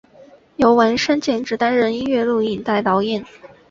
[0.55, 3.23] 由丸山健志担任音乐录影带导演。